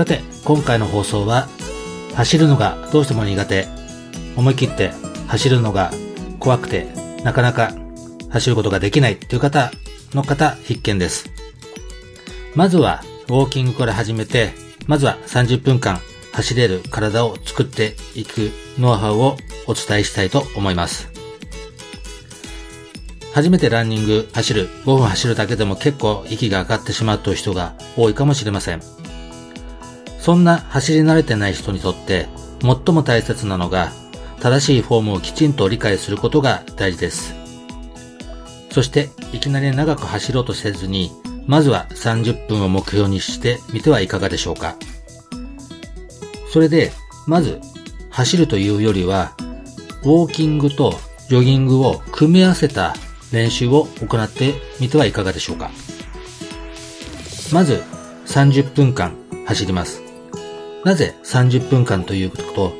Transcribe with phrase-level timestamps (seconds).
[0.00, 1.46] さて今回の放送は
[2.14, 3.68] 走るのがどうしても苦手。
[4.34, 4.92] 思い切って
[5.28, 5.90] 走るのが
[6.38, 6.86] 怖くて
[7.22, 7.74] なかなか
[8.30, 9.70] 走ることができないという方
[10.14, 11.30] の方必見です。
[12.54, 14.54] まずはウォーキングから始めて
[14.86, 16.00] まずは30分間
[16.32, 19.36] 走れる体を作っていくノウハウを
[19.66, 21.10] お伝えしたいと思います。
[23.34, 28.99] 初めてランニング走る、5分走るだけでも結構息が上がってしまうという人が多いかもしれません。
[30.20, 32.28] そんな走り慣れてない人にとって
[32.60, 33.90] 最も大切なのが
[34.38, 37.34] 正しいフォームをきちんと理解することが大事です。
[38.70, 41.10] そしていきなり長く走ろうとせずに
[41.46, 44.76] まずは30分を目標にしてみてはいかがでしょうか。
[46.52, 46.92] それで、
[47.26, 47.60] まず
[48.10, 49.32] 走るというよりは
[50.02, 50.94] ウォーキングと
[51.28, 52.94] ジョギングを組み合わせた
[53.32, 55.70] 練習を行ってみてはいかがでしょうか。
[57.52, 57.82] まず
[58.26, 60.09] 30分間走ります。
[60.84, 62.72] なぜ30分間ということ、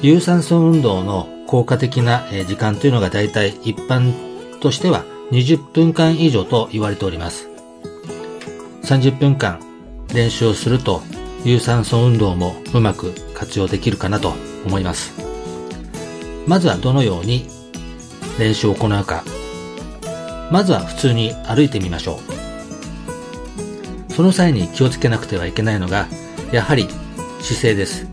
[0.00, 7.50] 有酸素運動の効果的な時間というのが大体一般としては20分間以上と言われております。
[8.84, 9.60] 30分間
[10.14, 11.02] 練習をすると
[11.44, 14.32] 有酸素運動もうまく活用できるかなと
[14.64, 15.12] 思います。
[16.46, 17.46] まずはどのように
[18.38, 19.22] 練習を行うか
[20.50, 22.20] まずは普通に歩いてみましょ
[24.08, 24.12] う。
[24.12, 26.06] その際に気をつけなくてはいけないのが、
[26.52, 26.86] やはり
[27.42, 28.06] 姿勢です。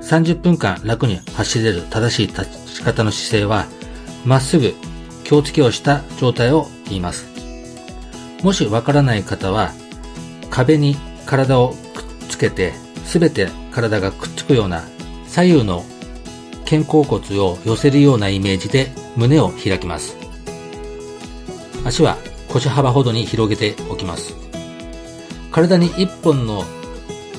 [0.00, 2.46] 30分間楽に走れる正しい立
[2.76, 3.66] ち方の姿勢は、
[4.24, 4.74] まっすぐ
[5.24, 7.26] 気をつけをした状態を言います。
[8.42, 9.72] もしわからない方は、
[10.50, 10.96] 壁に
[11.26, 11.76] 体をくっ
[12.30, 12.72] つけて、
[13.04, 14.82] すべて体がくっつくような
[15.26, 15.84] 左右の
[16.64, 20.16] 肩甲骨を寄せるようなイメージで胸を開きます。
[21.84, 22.16] 足は
[22.48, 24.34] 腰幅ほどに広げておきます。
[25.50, 26.64] 体に一本の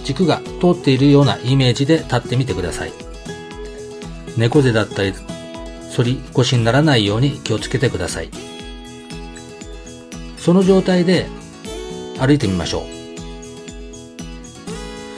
[0.06, 2.94] 軸が通っているようなイメージで立ってみてください。
[4.38, 5.14] 猫背だったり、
[5.96, 8.30] 反り腰にならないように気をつけてください。
[10.38, 11.28] その状態で
[12.20, 12.84] 歩いてみましょう。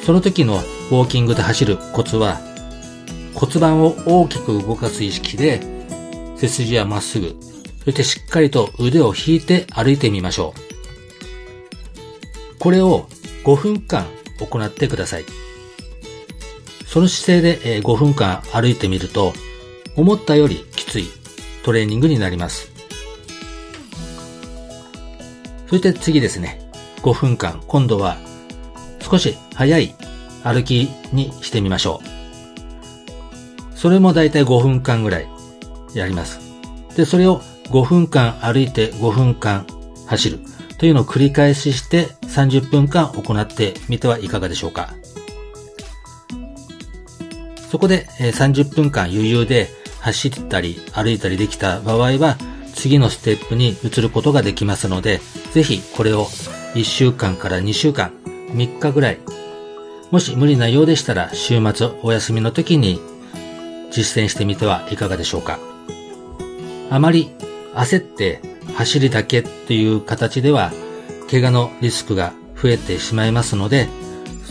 [0.06, 2.38] その時のウォーキングで走るコツは
[3.36, 5.60] 骨盤を大きく動かす意識で
[6.38, 7.36] 背筋はまっすぐ
[7.84, 10.60] そしてしっかりと腕を引いて歩いてみましょう。
[12.60, 13.10] これを
[13.44, 14.08] 5分間
[14.46, 15.26] 行ってください。
[16.86, 19.34] その姿勢で5分間歩いてみると、
[19.96, 21.08] 思ったよりきつい
[21.64, 22.72] トレーニングになります。
[25.68, 26.62] そして次ですね。
[27.02, 28.18] 5分間、今度は
[29.02, 29.96] 少し早い
[30.44, 32.02] 歩きにしてみましょ
[33.74, 33.78] う。
[33.78, 35.28] それもだいたい5分間ぐらい
[35.94, 36.40] やります。
[36.96, 39.68] で、それを5分間歩いて5分間
[40.06, 40.40] 走る
[40.78, 44.94] というのを繰り返しして30分間行ってみてはいかがでしょうか。
[47.70, 52.38] そこで30分間余裕で走ったり歩いたりできた場合は
[52.74, 55.20] 次のステップに移ることができますので、
[55.52, 56.26] ぜひこれを
[56.76, 58.12] 1週間から2週間、
[58.52, 59.20] 3日ぐらい、
[60.12, 63.02] もし無理なようでしたら週末お休みの時に
[63.92, 65.60] 実践してみてはいかがでしょうか。
[66.90, 67.32] あまり
[67.74, 68.42] 焦って
[68.76, 70.72] 走りだけという形では、
[71.30, 73.88] 怪我のリスクが増えてしまいますので、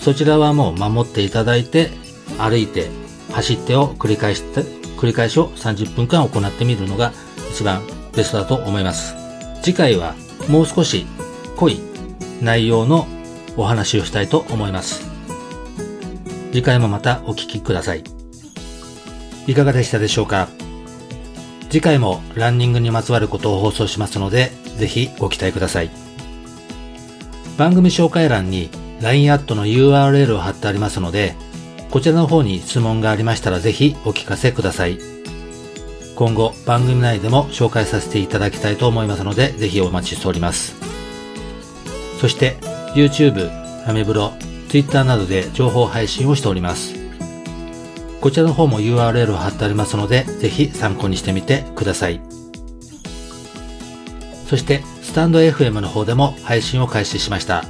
[0.00, 1.90] そちらはもう守っていただいて、
[2.38, 2.88] 歩いて、
[3.32, 4.60] 走ってを繰り返して、
[4.96, 7.12] 繰り返しを30分間行ってみるのが
[7.50, 7.82] 一番
[8.14, 9.14] ベストだと思います。
[9.62, 10.14] 次回は
[10.48, 11.06] もう少し
[11.56, 11.80] 濃い
[12.40, 13.06] 内容の
[13.56, 15.08] お話をしたいと思います。
[16.52, 18.04] 次回もまたお聴きください。
[19.46, 20.48] いかがでしたでしょうか？
[21.68, 25.90] 次回もランニングにまつわることを放送しますので、ぜひご期待ください。
[27.56, 28.70] 番組紹介欄に
[29.00, 31.34] LINE アットの URL を貼ってありますので、
[31.90, 34.98] こちらの方に質問がありましたらぜひお聞かせください。
[36.14, 40.74] 今後番組内でも紹介させていただきたいと思いますので、ぜひお待ちしております。
[42.20, 42.56] そして
[42.94, 43.50] YouTube、
[43.88, 44.32] アメブロ、
[44.68, 46.94] Twitter などで情報配信をしております。
[48.20, 52.35] こちらの方も URL を貼ってありますので、ぜひ参考にしてみてください。
[54.46, 57.64] そして、スタンド FM の方でも配信を開始しました。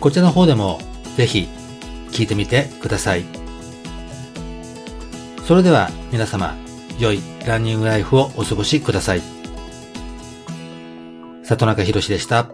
[0.00, 0.80] こちらの方でも
[1.16, 1.48] ぜひ
[2.10, 3.24] 聞いてみてください。
[5.46, 6.56] それでは皆様、
[6.98, 9.22] 良いランニングライフをお過ごしください。
[11.42, 12.46] 里中博でした。